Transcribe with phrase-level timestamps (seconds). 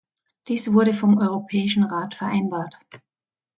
[0.47, 2.79] Dies wurde vom Europäischen Rat vereinbart.